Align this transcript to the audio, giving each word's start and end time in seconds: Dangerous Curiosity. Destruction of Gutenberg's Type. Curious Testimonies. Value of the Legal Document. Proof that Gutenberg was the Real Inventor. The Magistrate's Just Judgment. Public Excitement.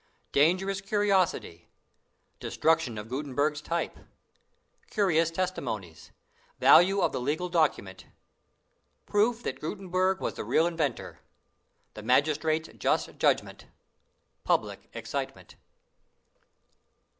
Dangerous 0.31 0.81
Curiosity. 0.81 1.69
Destruction 2.39 2.97
of 2.97 3.07
Gutenberg's 3.07 3.61
Type. 3.61 3.99
Curious 4.89 5.29
Testimonies. 5.29 6.09
Value 6.59 7.01
of 7.01 7.11
the 7.11 7.21
Legal 7.21 7.49
Document. 7.49 8.07
Proof 9.05 9.43
that 9.43 9.59
Gutenberg 9.61 10.19
was 10.19 10.33
the 10.33 10.43
Real 10.43 10.65
Inventor. 10.65 11.19
The 11.93 12.01
Magistrate's 12.01 12.69
Just 12.79 13.19
Judgment. 13.19 13.67
Public 14.43 14.89
Excitement. 14.95 15.55